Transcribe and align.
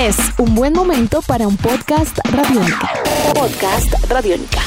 Es 0.00 0.16
un 0.38 0.54
buen 0.54 0.72
momento 0.72 1.20
para 1.20 1.46
un 1.46 1.58
podcast 1.58 2.18
radiónica. 2.32 2.90
Podcast 3.34 3.92
radiónica. 4.08 4.62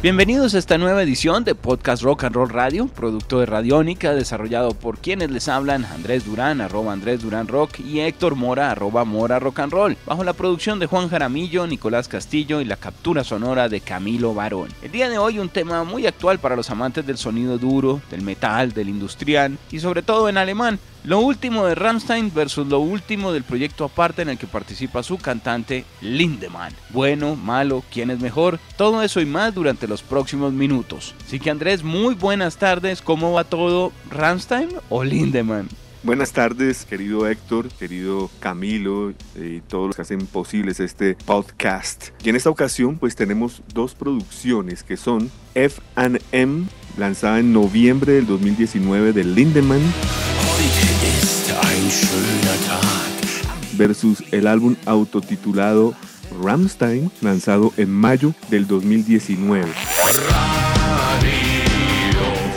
Bienvenidos 0.00 0.54
a 0.54 0.58
esta 0.58 0.78
nueva 0.78 1.02
edición 1.02 1.42
de 1.42 1.56
Podcast 1.56 2.04
Rock 2.04 2.22
and 2.22 2.36
Roll 2.36 2.50
Radio, 2.50 2.86
producto 2.86 3.40
de 3.40 3.46
Radiónica, 3.46 4.14
desarrollado 4.14 4.70
por 4.74 4.98
quienes 4.98 5.32
les 5.32 5.48
hablan 5.48 5.84
Andrés 5.84 6.24
Durán, 6.24 6.60
arroba 6.60 6.92
Andrés 6.92 7.20
Durán 7.20 7.48
Rock 7.48 7.80
y 7.80 7.98
Héctor 7.98 8.36
Mora, 8.36 8.70
arroba 8.70 9.04
Mora 9.04 9.40
Rock 9.40 9.58
and 9.58 9.72
Roll, 9.72 9.96
bajo 10.06 10.22
la 10.22 10.34
producción 10.34 10.78
de 10.78 10.86
Juan 10.86 11.08
Jaramillo, 11.08 11.66
Nicolás 11.66 12.06
Castillo 12.06 12.60
y 12.60 12.66
la 12.66 12.76
captura 12.76 13.24
sonora 13.24 13.68
de 13.68 13.80
Camilo 13.80 14.32
Barón. 14.32 14.68
El 14.80 14.92
día 14.92 15.08
de 15.08 15.18
hoy 15.18 15.40
un 15.40 15.48
tema 15.48 15.82
muy 15.82 16.06
actual 16.06 16.38
para 16.38 16.54
los 16.54 16.70
amantes 16.70 17.04
del 17.04 17.18
sonido 17.18 17.58
duro, 17.58 18.00
del 18.12 18.22
metal, 18.22 18.72
del 18.72 18.88
industrial 18.88 19.58
y 19.72 19.80
sobre 19.80 20.02
todo 20.02 20.28
en 20.28 20.38
alemán, 20.38 20.78
lo 21.08 21.20
último 21.20 21.64
de 21.64 21.74
Rammstein 21.74 22.30
versus 22.34 22.66
lo 22.66 22.80
último 22.80 23.32
del 23.32 23.42
proyecto 23.42 23.86
aparte 23.86 24.20
en 24.20 24.28
el 24.28 24.36
que 24.36 24.46
participa 24.46 25.02
su 25.02 25.16
cantante 25.16 25.86
Lindemann. 26.02 26.74
Bueno, 26.90 27.34
malo, 27.34 27.82
quién 27.90 28.10
es 28.10 28.20
mejor, 28.20 28.60
todo 28.76 29.02
eso 29.02 29.22
y 29.22 29.24
más 29.24 29.54
durante 29.54 29.88
los 29.88 30.02
próximos 30.02 30.52
minutos. 30.52 31.14
Así 31.26 31.40
que 31.40 31.48
Andrés, 31.48 31.82
muy 31.82 32.14
buenas 32.14 32.58
tardes, 32.58 33.00
¿cómo 33.00 33.32
va 33.32 33.44
todo? 33.44 33.90
¿Rammstein 34.10 34.68
o 34.90 35.02
Lindemann? 35.02 35.68
Buenas 36.02 36.32
tardes, 36.32 36.84
querido 36.84 37.26
Héctor, 37.26 37.70
querido 37.70 38.30
Camilo 38.38 39.14
y 39.34 39.62
todos 39.62 39.86
los 39.86 39.96
que 39.96 40.02
hacen 40.02 40.26
posibles 40.26 40.78
este 40.78 41.14
podcast. 41.24 42.08
Y 42.22 42.28
en 42.28 42.36
esta 42.36 42.50
ocasión 42.50 42.98
pues 42.98 43.16
tenemos 43.16 43.62
dos 43.72 43.94
producciones 43.94 44.82
que 44.82 44.98
son 44.98 45.30
F&M, 45.54 46.66
lanzada 46.98 47.38
en 47.38 47.54
noviembre 47.54 48.12
del 48.12 48.26
2019 48.26 49.14
de 49.14 49.24
Lindemann 49.24 49.80
versus 53.76 54.24
el 54.32 54.46
álbum 54.46 54.76
autotitulado 54.86 55.94
Ramstein, 56.42 57.10
lanzado 57.22 57.72
en 57.76 57.90
mayo 57.90 58.34
del 58.50 58.66
2019. 58.66 59.66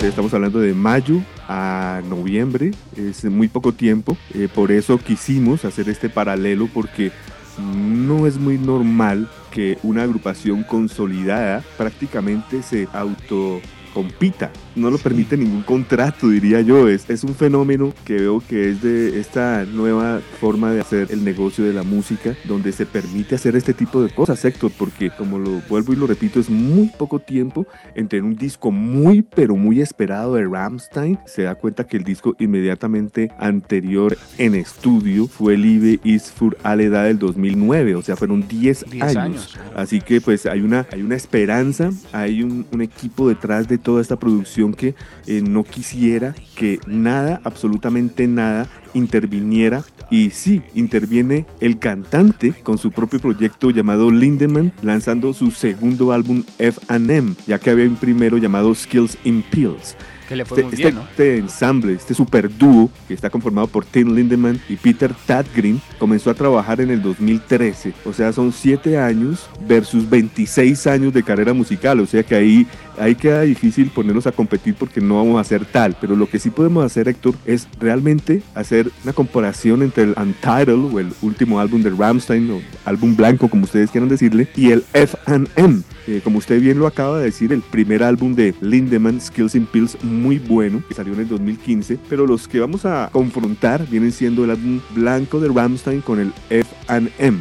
Estamos 0.02 0.34
hablando 0.34 0.59
de 0.59 0.73
mayo 0.73 1.22
a 1.47 2.02
noviembre, 2.09 2.72
es 2.97 3.23
muy 3.25 3.47
poco 3.47 3.72
tiempo, 3.72 4.17
eh, 4.34 4.47
por 4.53 4.72
eso 4.72 4.97
quisimos 4.97 5.64
hacer 5.64 5.89
este 5.89 6.09
paralelo 6.09 6.67
porque 6.73 7.12
no 7.59 8.25
es 8.25 8.38
muy 8.38 8.58
normal 8.58 9.30
que 9.52 9.78
una 9.84 10.03
agrupación 10.03 10.64
consolidada 10.64 11.64
prácticamente 11.78 12.64
se 12.64 12.88
auto 12.94 13.62
compita. 13.94 14.52
No 14.75 14.89
lo 14.89 14.97
permite 14.97 15.38
ningún 15.38 15.64
contrato, 15.64 16.30
diría 16.30 16.61
yo. 16.61 16.88
Es, 16.88 17.09
es 17.09 17.23
un 17.23 17.36
fenómeno 17.36 17.94
que 18.05 18.16
veo 18.16 18.44
que 18.47 18.69
es 18.69 18.81
de 18.81 19.19
esta 19.19 19.66
nueva 19.66 20.22
forma 20.39 20.72
de 20.72 20.81
hacer 20.81 21.08
el 21.11 21.23
negocio 21.23 21.66
de 21.66 21.73
la 21.73 21.83
música, 21.83 22.36
donde 22.45 22.72
se 22.72 22.86
permite 22.86 23.36
hacer 23.36 23.55
este 23.55 23.73
tipo 23.73 24.02
de 24.02 24.09
cosas, 24.09 24.44
Héctor, 24.45 24.72
porque 24.78 25.09
como 25.09 25.39
lo 25.39 25.61
vuelvo 25.69 25.94
y 25.94 25.95
lo 25.95 26.08
repito, 26.08 26.39
es 26.39 26.50
muy 26.50 26.88
poco 26.97 27.19
tiempo 27.19 27.66
entre 27.95 28.22
un 28.22 28.36
disco 28.36 28.72
muy, 28.72 29.22
pero 29.22 29.55
muy 29.55 29.81
esperado 29.81 30.36
de 30.36 30.47
Ramstein. 30.47 31.19
Se 31.25 31.44
da 31.44 31.56
cuenta 31.56 31.85
que 31.85 31.97
el 31.97 32.03
disco 32.03 32.35
inmediatamente 32.39 33.31
anterior 33.39 34.17
en 34.38 34.56
estudio 34.56 35.28
fue 35.28 35.58
Live 35.58 36.00
is 36.03 36.31
for 36.31 36.58
edad 36.63 37.06
del 37.06 37.19
2009, 37.19 37.95
o 37.95 38.02
sea, 38.02 38.16
fueron 38.16 38.47
10, 38.47 38.85
años. 39.16 39.58
Así 39.75 40.02
que 40.02 40.22
pues 40.22 40.45
hay 40.45 40.61
una, 40.61 40.88
hay 40.91 41.02
una 41.02 41.16
esperanza, 41.16 41.91
hay 42.11 42.44
un, 42.44 42.66
un 42.72 42.81
equipo 42.81 43.28
detrás 43.28 43.67
de 43.67 43.78
toda 43.78 44.02
esta 44.02 44.17
producción 44.17 44.61
que 44.70 44.95
eh, 45.28 45.42
no 45.42 45.64
quisiera 45.64 46.36
que 46.56 46.80
nada, 46.86 47.42
absolutamente 47.44 48.28
nada, 48.28 48.68
interviniera. 48.94 49.84
Y 50.09 50.31
sí, 50.31 50.62
interviene 50.76 51.45
el 51.62 51.80
cantante 51.80 52.53
con 52.64 52.78
su 52.78 52.92
propio 52.92 53.20
proyecto 53.20 53.72
llamado 53.72 54.12
Lindemann, 54.12 54.73
lanzando 54.81 55.34
su 55.34 55.52
segundo 55.52 56.12
álbum 56.12 56.44
FM, 56.59 57.36
ya 57.47 57.59
que 57.59 57.69
había 57.69 57.85
un 57.85 57.96
primero 57.96 58.38
llamado 58.38 58.75
Skills 58.75 59.18
in 59.24 59.41
Pills 59.41 59.96
este, 60.40 60.62
este, 60.62 60.88
este, 60.88 61.38
ensamble, 61.38 61.94
este 61.94 62.14
super 62.14 62.50
dúo 62.56 62.90
que 63.08 63.14
está 63.14 63.30
conformado 63.30 63.68
por 63.68 63.86
Tim 63.86 64.16
Lindemann 64.16 64.62
y 64.69 64.75
Peter 64.75 65.14
Tadgreen 65.25 65.81
comenzó 66.00 66.30
a 66.30 66.34
trabajar 66.34 66.80
en 66.81 66.90
el 66.90 67.02
2013. 67.02 67.94
O 68.06 68.14
sea, 68.14 68.31
son 68.31 68.52
7 68.52 68.97
años 68.97 69.50
versus 69.68 70.09
26 70.09 70.88
años 70.88 71.14
de 71.14 71.24
carrera 71.24 71.53
musical. 71.53 72.00
O 72.00 72.06
sea 72.06 72.24
que 72.24 72.36
ahí, 72.36 72.68
ahí 72.97 73.16
queda 73.16 73.41
difícil 73.41 73.90
ponernos 73.90 74.28
a 74.28 74.31
competir 74.31 74.75
porque 74.75 75.02
no 75.02 75.18
vamos 75.18 75.38
a 75.38 75.41
hacer 75.41 75.66
tal. 75.66 75.96
Pero 76.00 76.16
lo 76.16 76.30
que 76.30 76.40
sí 76.40 76.50
podemos 76.50 76.86
hacer, 76.86 77.08
Héctor, 77.08 77.36
es 77.46 77.68
realmente 77.80 78.41
hacer 78.56 78.91
una 79.03 79.14
comparación 79.14 79.81
entre 79.81 80.03
el 80.03 80.16
Untitled 80.18 80.94
o 80.94 81.00
el 81.00 81.12
último 81.22 81.59
álbum 81.59 81.81
de 81.84 81.90
Ramstein 81.90 82.52
o 82.52 82.62
álbum 82.86 83.16
blanco, 83.16 83.50
como 83.50 83.66
ustedes 83.66 83.91
quieran 83.91 84.09
decirle, 84.09 84.47
y 84.56 84.72
el 84.72 84.84
F&M 84.94 85.84
eh, 86.07 86.22
como 86.23 86.39
usted 86.39 86.59
bien 86.59 86.79
lo 86.79 86.88
acaba 86.88 87.19
de 87.19 87.25
decir, 87.25 87.53
el 87.53 87.62
primer 87.62 88.03
álbum 88.03 88.34
de 88.34 88.56
Lindemann, 88.62 89.22
Skills 89.22 89.56
in 89.56 89.66
Pills, 89.66 89.97
muy 90.03 90.39
bueno, 90.39 90.84
que 90.88 90.94
salió 90.94 91.13
en 91.13 91.22
el 91.22 91.28
2015, 91.28 92.00
pero 92.09 92.25
los 92.25 92.47
que 92.47 92.59
vamos 92.59 92.85
a 92.85 93.09
confrontar 93.12 93.88
vienen 93.88 94.11
siendo 94.11 94.44
el 94.44 94.51
álbum 94.51 94.81
blanco 94.95 95.40
de 95.40 95.50
Ramstein 95.50 96.01
con 96.01 96.19
el 96.19 96.34
F&M. 96.50 97.40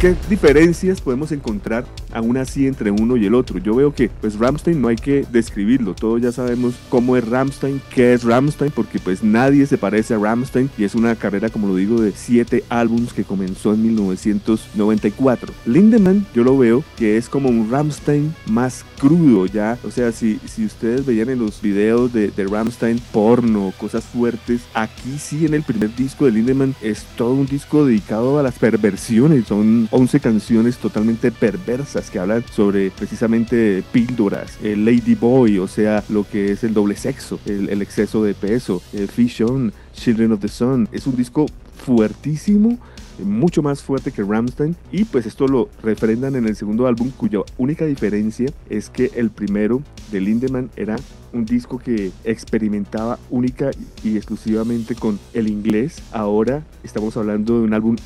¿Qué 0.00 0.14
diferencias 0.28 1.00
podemos 1.00 1.32
encontrar 1.32 1.84
aún 2.12 2.36
así 2.36 2.66
entre 2.66 2.90
uno 2.90 3.16
y 3.16 3.26
el 3.26 3.34
otro? 3.34 3.58
Yo 3.58 3.74
veo 3.74 3.94
que 3.94 4.10
pues 4.20 4.38
Ramstein 4.38 4.80
no 4.80 4.88
hay 4.88 4.96
que 4.96 5.26
describirlo, 5.30 5.94
todos 5.94 6.20
ya 6.20 6.32
sabemos 6.32 6.74
cómo 6.88 7.16
es 7.16 7.26
Ramstein, 7.26 7.80
qué 7.94 8.14
es 8.14 8.24
Ramstein, 8.24 8.72
porque 8.72 8.98
pues 8.98 9.22
nadie 9.22 9.66
se 9.66 9.78
parece 9.78 10.14
a 10.14 10.18
Ramstein 10.18 10.70
y 10.78 10.84
es 10.84 10.94
una 10.94 11.14
carrera, 11.16 11.50
como 11.50 11.68
lo 11.68 11.76
digo, 11.76 12.00
de 12.00 12.12
siete 12.12 12.64
álbums 12.68 13.12
que 13.12 13.24
comenzó 13.24 13.74
en 13.74 13.82
1994. 13.82 15.52
Lindemann 15.66 16.26
yo 16.34 16.44
lo 16.44 16.56
veo 16.56 16.84
que 16.96 17.16
es 17.16 17.28
como 17.28 17.48
un 17.48 17.70
Ramstein 17.70 18.34
más 18.46 18.84
crudo 18.98 19.46
ya, 19.46 19.78
o 19.84 19.90
sea, 19.90 20.12
si, 20.12 20.40
si 20.46 20.64
ustedes 20.64 21.06
veían 21.06 21.30
en 21.30 21.38
los 21.38 21.60
videos 21.60 22.12
de, 22.12 22.30
de 22.30 22.44
Ramstein 22.46 23.00
porno, 23.12 23.72
cosas 23.78 24.04
fuertes, 24.04 24.62
aquí 24.74 25.18
sí 25.18 25.46
en 25.46 25.54
el 25.54 25.62
primer 25.62 25.94
disco 25.94 26.24
de 26.24 26.32
Lindemann 26.32 26.74
es 26.82 27.04
todo 27.16 27.34
un 27.34 27.46
disco 27.46 27.86
dedicado 27.86 28.38
a 28.38 28.42
las 28.42 28.58
perversiones, 28.58 29.46
son 29.46 29.88
11 29.90 30.20
canciones 30.20 30.78
totalmente 30.78 31.30
perversas 31.30 31.97
que 32.06 32.18
hablan 32.18 32.44
sobre 32.50 32.90
precisamente 32.90 33.82
píldoras, 33.92 34.58
el 34.62 34.84
Lady 34.84 35.14
Boy, 35.14 35.58
o 35.58 35.66
sea, 35.66 36.04
lo 36.08 36.28
que 36.28 36.52
es 36.52 36.64
el 36.64 36.74
doble 36.74 36.96
sexo, 36.96 37.40
el, 37.44 37.82
exceso 37.82 38.22
de 38.22 38.34
peso, 38.34 38.80
el 38.92 39.08
Fish 39.08 39.42
On, 39.42 39.72
Children 39.94 40.32
of 40.32 40.40
the 40.40 40.48
Sun. 40.48 40.88
Es 40.92 41.06
un 41.06 41.16
disco 41.16 41.46
fuertísimo 41.84 42.78
mucho 43.24 43.62
más 43.62 43.82
fuerte 43.82 44.12
que 44.12 44.22
Ramstein 44.22 44.76
y 44.92 45.04
pues 45.04 45.26
esto 45.26 45.48
lo 45.48 45.68
refrendan 45.82 46.36
en 46.36 46.46
el 46.46 46.54
segundo 46.54 46.86
álbum 46.86 47.10
cuya 47.10 47.40
única 47.56 47.84
diferencia 47.84 48.52
es 48.70 48.90
que 48.90 49.10
el 49.16 49.30
primero 49.30 49.82
de 50.12 50.20
Lindemann 50.20 50.70
era 50.76 50.94
un 51.32 51.44
disco 51.44 51.80
que 51.80 52.12
experimentaba 52.22 53.18
única 53.28 53.72
y 54.04 54.16
exclusivamente 54.16 54.94
con 54.94 55.18
el 55.34 55.48
inglés 55.48 56.00
ahora 56.12 56.62
estamos 56.84 57.16
hablando 57.16 57.58
de 57.58 57.64
un 57.64 57.74
álbum 57.74 57.96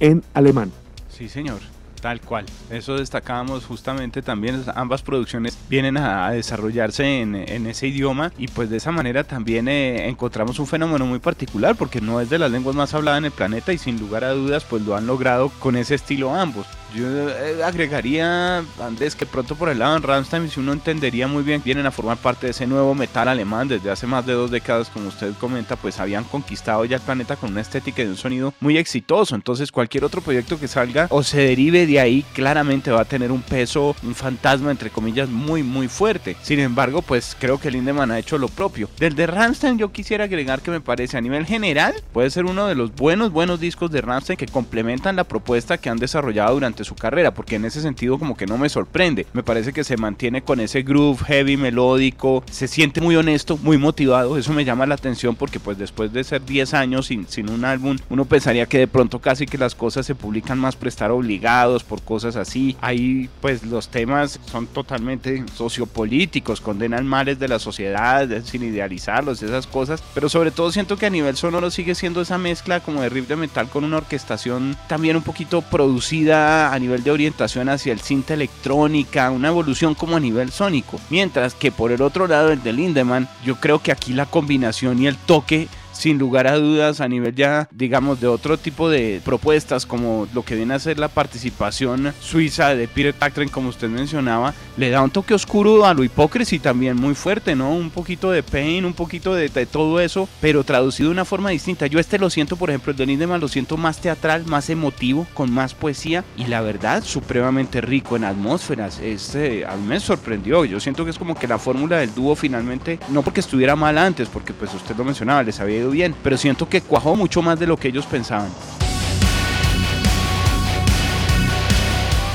en 0.00 0.22
alemán 0.34 0.70
Sí, 1.18 1.28
señor. 1.28 1.58
Tal 2.00 2.20
cual. 2.20 2.46
Eso 2.70 2.96
destacábamos 2.96 3.64
justamente 3.64 4.22
también. 4.22 4.62
Ambas 4.74 5.02
producciones 5.02 5.58
vienen 5.68 5.96
a, 5.96 6.30
desarrollarse 6.30 7.20
en, 7.20 7.34
ese 7.66 7.88
idioma 7.88 8.32
y 8.38 8.48
pues 8.48 8.70
de 8.70 8.76
esa 8.76 8.92
manera 8.92 9.24
también 9.24 9.68
eh, 9.68 10.08
encontramos 10.08 10.58
un 10.58 10.66
fenómeno 10.66 11.06
muy 11.06 11.18
particular 11.18 11.74
porque 11.76 12.00
no 12.00 12.20
es 12.20 12.30
de 12.30 12.38
las 12.38 12.50
lenguas 12.50 12.76
más 12.76 12.94
habladas 12.94 13.18
en 13.18 13.24
el 13.26 13.30
planeta 13.32 13.72
y 13.72 13.78
sin 13.78 13.98
lugar 13.98 14.24
a 14.24 14.32
dudas 14.32 14.64
pues 14.64 14.82
lo 14.82 14.96
han 14.96 15.06
logrado 15.06 15.50
con 15.58 15.76
ese 15.76 15.94
estilo 15.94 16.34
ambos. 16.34 16.66
Yo 16.94 17.28
eh, 17.28 17.62
agregaría, 17.62 18.64
Andrés, 18.80 19.14
que 19.14 19.26
pronto 19.26 19.54
por 19.54 19.68
el 19.68 19.78
lado 19.78 19.96
en 19.96 20.02
Rammstein, 20.02 20.48
si 20.48 20.58
uno 20.58 20.72
entendería 20.72 21.28
muy 21.28 21.42
bien, 21.42 21.62
vienen 21.62 21.86
a 21.86 21.90
formar 21.90 22.16
parte 22.16 22.46
de 22.46 22.52
ese 22.52 22.66
nuevo 22.66 22.94
metal 22.94 23.28
alemán 23.28 23.68
desde 23.68 23.90
hace 23.90 24.06
más 24.06 24.24
de 24.24 24.32
dos 24.32 24.50
décadas, 24.50 24.88
como 24.88 25.08
usted 25.08 25.34
comenta, 25.34 25.76
pues 25.76 26.00
habían 26.00 26.24
conquistado 26.24 26.84
ya 26.86 26.96
el 26.96 27.02
planeta 27.02 27.36
con 27.36 27.52
una 27.52 27.60
estética 27.60 28.02
y 28.02 28.06
un 28.06 28.16
sonido 28.16 28.54
muy 28.60 28.78
exitoso. 28.78 29.34
Entonces, 29.34 29.70
cualquier 29.70 30.04
otro 30.04 30.22
proyecto 30.22 30.58
que 30.58 30.66
salga 30.66 31.08
o 31.10 31.22
se 31.22 31.40
derive 31.40 31.86
de 31.86 32.00
ahí, 32.00 32.24
claramente 32.32 32.90
va 32.90 33.02
a 33.02 33.04
tener 33.04 33.32
un 33.32 33.42
peso, 33.42 33.94
un 34.02 34.14
fantasma, 34.14 34.70
entre 34.70 34.90
comillas, 34.90 35.28
muy, 35.28 35.62
muy 35.62 35.88
fuerte. 35.88 36.36
Sin 36.42 36.58
embargo, 36.58 37.02
pues 37.02 37.36
creo 37.38 37.60
que 37.60 37.70
Lindemann 37.70 38.10
ha 38.10 38.18
hecho 38.18 38.38
lo 38.38 38.48
propio. 38.48 38.88
Del 38.98 39.14
de 39.14 39.26
Rammstein, 39.26 39.78
yo 39.78 39.92
quisiera 39.92 40.24
agregar 40.24 40.62
que 40.62 40.70
me 40.70 40.80
parece 40.80 41.18
a 41.18 41.20
nivel 41.20 41.44
general, 41.44 41.94
puede 42.12 42.30
ser 42.30 42.46
uno 42.46 42.66
de 42.66 42.74
los 42.74 42.94
buenos, 42.94 43.30
buenos 43.30 43.60
discos 43.60 43.90
de 43.90 44.00
Rammstein 44.00 44.38
que 44.38 44.46
complementan 44.46 45.16
la 45.16 45.24
propuesta 45.24 45.76
que 45.76 45.90
han 45.90 45.98
desarrollado 45.98 46.54
durante 46.54 46.77
durante 46.78 46.84
su 46.84 46.94
carrera, 46.94 47.34
porque 47.34 47.56
en 47.56 47.64
ese 47.64 47.80
sentido 47.80 48.18
como 48.18 48.36
que 48.36 48.46
no 48.46 48.58
me 48.58 48.68
sorprende. 48.68 49.26
Me 49.32 49.42
parece 49.42 49.72
que 49.72 49.84
se 49.84 49.96
mantiene 49.96 50.42
con 50.42 50.60
ese 50.60 50.82
groove 50.82 51.24
heavy 51.24 51.56
melódico, 51.56 52.44
se 52.50 52.68
siente 52.68 53.00
muy 53.00 53.16
honesto, 53.16 53.56
muy 53.56 53.78
motivado, 53.78 54.36
eso 54.38 54.52
me 54.52 54.64
llama 54.64 54.86
la 54.86 54.94
atención 54.94 55.34
porque 55.34 55.60
pues 55.60 55.78
después 55.78 56.12
de 56.12 56.24
ser 56.24 56.44
10 56.44 56.74
años 56.74 57.06
sin, 57.06 57.26
sin 57.28 57.50
un 57.50 57.64
álbum, 57.64 57.96
uno 58.10 58.24
pensaría 58.24 58.66
que 58.66 58.78
de 58.78 58.86
pronto 58.86 59.20
casi 59.20 59.46
que 59.46 59.58
las 59.58 59.74
cosas 59.74 60.06
se 60.06 60.14
publican 60.14 60.58
más 60.58 60.76
por 60.76 60.88
estar 60.88 61.10
obligados, 61.10 61.84
por 61.84 62.02
cosas 62.02 62.36
así. 62.36 62.76
Ahí 62.80 63.28
pues 63.40 63.64
los 63.64 63.88
temas 63.88 64.40
son 64.46 64.66
totalmente 64.66 65.44
sociopolíticos, 65.54 66.60
condenan 66.60 67.06
males 67.06 67.38
de 67.38 67.48
la 67.48 67.58
sociedad, 67.58 68.28
sin 68.44 68.62
idealizarlos, 68.62 69.42
esas 69.42 69.66
cosas, 69.66 70.02
pero 70.14 70.28
sobre 70.28 70.50
todo 70.50 70.70
siento 70.70 70.96
que 70.96 71.06
a 71.06 71.10
nivel 71.10 71.36
sonoro 71.36 71.70
sigue 71.70 71.94
siendo 71.94 72.20
esa 72.20 72.38
mezcla 72.38 72.80
como 72.80 73.02
de 73.02 73.08
riff 73.08 73.28
de 73.28 73.36
metal 73.36 73.68
con 73.68 73.84
una 73.84 73.98
orquestación 73.98 74.76
también 74.86 75.16
un 75.16 75.22
poquito 75.22 75.62
producida 75.62 76.67
a 76.72 76.78
nivel 76.78 77.02
de 77.02 77.10
orientación 77.10 77.68
hacia 77.68 77.92
el 77.92 78.00
cinta 78.00 78.34
electrónica, 78.34 79.30
una 79.30 79.48
evolución 79.48 79.94
como 79.94 80.16
a 80.16 80.20
nivel 80.20 80.50
sónico. 80.50 81.00
Mientras 81.10 81.54
que 81.54 81.72
por 81.72 81.92
el 81.92 82.02
otro 82.02 82.26
lado, 82.26 82.50
el 82.50 82.62
de 82.62 82.72
Lindemann, 82.72 83.28
yo 83.44 83.56
creo 83.56 83.80
que 83.80 83.92
aquí 83.92 84.12
la 84.12 84.26
combinación 84.26 85.02
y 85.02 85.06
el 85.06 85.16
toque 85.16 85.68
sin 85.98 86.16
lugar 86.16 86.46
a 86.46 86.56
dudas 86.56 87.00
a 87.00 87.08
nivel 87.08 87.34
ya, 87.34 87.68
digamos, 87.72 88.20
de 88.20 88.28
otro 88.28 88.56
tipo 88.56 88.88
de 88.88 89.20
propuestas 89.24 89.84
como 89.84 90.28
lo 90.32 90.44
que 90.44 90.54
viene 90.54 90.74
a 90.74 90.78
ser 90.78 90.98
la 90.98 91.08
participación 91.08 92.14
suiza 92.20 92.74
de 92.76 92.86
Peter 92.86 93.12
Tactren, 93.12 93.48
como 93.48 93.68
usted 93.68 93.88
mencionaba, 93.88 94.54
le 94.78 94.90
da 94.90 95.02
un 95.02 95.10
toque 95.10 95.34
oscuro 95.34 95.84
a 95.84 95.92
lo 95.92 96.04
hipócrita 96.04 96.38
también 96.62 96.96
muy 96.96 97.14
fuerte, 97.14 97.56
¿no? 97.56 97.72
Un 97.72 97.90
poquito 97.90 98.30
de 98.30 98.42
pain, 98.42 98.84
un 98.84 98.94
poquito 98.94 99.34
de, 99.34 99.48
todo 99.66 100.00
eso, 100.00 100.28
pero 100.40 100.62
traducido 100.62 101.08
de 101.08 101.14
una 101.14 101.24
forma 101.24 101.50
distinta. 101.50 101.86
Yo 101.86 101.98
este 101.98 102.18
lo 102.18 102.30
siento, 102.30 102.56
por 102.56 102.70
ejemplo, 102.70 102.92
el 102.92 102.96
de 102.96 103.06
Lindemann 103.06 103.40
lo 103.40 103.48
siento 103.48 103.76
más 103.76 104.00
teatral, 104.00 104.46
más 104.46 104.70
emotivo, 104.70 105.26
con 105.34 105.50
más 105.52 105.74
poesía 105.74 106.24
y 106.36 106.44
la 106.44 106.60
verdad, 106.60 107.02
supremamente 107.02 107.80
rico 107.80 108.16
en 108.16 108.24
atmósferas. 108.24 109.00
Este 109.00 109.66
a 109.66 109.76
mí 109.76 109.86
me 109.86 110.00
sorprendió. 110.00 110.64
Yo 110.64 110.78
siento 110.78 111.04
que 111.04 111.10
es 111.10 111.18
como 111.18 111.34
que 111.34 111.48
la 111.48 111.58
fórmula 111.58 111.98
del 111.98 112.14
dúo 112.14 112.36
finalmente, 112.36 113.00
no 113.08 113.22
porque 113.22 113.40
estuviera 113.40 113.74
mal 113.74 113.98
antes, 113.98 114.28
porque 114.28 114.52
pues 114.52 114.72
usted 114.74 114.96
lo 114.96 115.04
mencionaba, 115.04 115.42
les 115.42 115.58
había 115.58 115.78
ido 115.78 115.90
bien, 115.90 116.14
pero 116.22 116.36
siento 116.36 116.68
que 116.68 116.80
cuajó 116.80 117.16
mucho 117.16 117.42
más 117.42 117.58
de 117.58 117.66
lo 117.66 117.76
que 117.76 117.88
ellos 117.88 118.06
pensaban. 118.06 118.48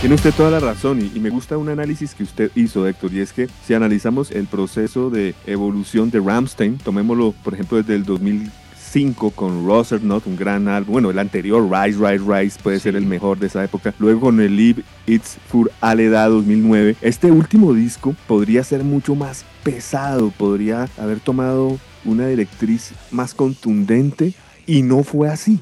Tiene 0.04 0.16
usted 0.16 0.34
toda 0.34 0.52
la 0.52 0.60
razón 0.60 1.00
y, 1.16 1.18
me 1.22 1.30
gusta 1.30 1.58
un 1.58 1.70
análisis 1.70 2.14
que 2.14 2.24
usted 2.24 2.52
hizo, 2.56 2.86
Héctor, 2.86 3.14
y 3.14 3.22
es 3.22 3.32
que 3.32 3.48
si 3.66 3.74
analizamos 3.74 4.32
el 4.32 4.48
proceso 4.48 5.10
de 5.10 5.34
evolución 5.48 6.12
de 6.12 6.20
Ramstein, 6.20 6.78
tomémoslo 6.78 7.34
por 7.42 7.54
ejemplo 7.54 7.78
desde 7.78 7.96
el 7.96 8.04
2005 8.04 9.32
con 9.32 9.66
Not, 9.66 10.28
un 10.28 10.36
gran 10.36 10.68
álbum, 10.68 10.92
bueno, 10.92 11.10
el 11.10 11.20
anterior, 11.20 11.64
Rise, 11.64 12.00
Rise, 12.00 12.26
Rise, 12.28 12.60
puede 12.62 12.82
ser 12.82 12.98
el 12.98 13.06
mejor 13.06 13.40
de 13.40 13.48
esa 13.48 13.64
época, 13.64 13.94
luego 13.98 14.20
con 14.20 14.42
el 14.42 14.58
Live 14.58 14.84
It's 15.08 15.38
for 15.48 15.72
Aleda 15.80 16.28
2009, 16.28 16.98
este 17.00 17.32
último 17.32 17.74
disco 17.74 18.14
podría 18.28 18.66
ser 18.66 18.84
mucho 18.84 19.16
más 19.16 19.46
pesado, 19.64 20.32
podría 20.32 20.90
haber 20.98 21.22
tomado 21.22 21.80
una 22.04 22.28
directriz 22.28 22.92
más 23.10 23.34
contundente 23.34 24.34
y 24.68 24.82
no 24.82 25.04
fue 25.04 25.30
así. 25.30 25.62